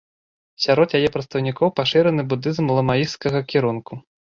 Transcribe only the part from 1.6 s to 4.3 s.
пашыраны будызм ламаісцкага кірунку.